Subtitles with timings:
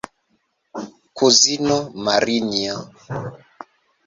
[1.19, 1.77] Kuzino
[2.09, 2.77] Marinjo!